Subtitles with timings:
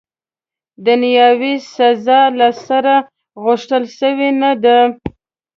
[0.85, 2.95] دنیاوي سزا، له سره،
[3.43, 4.77] غوښتل سوې نه ده.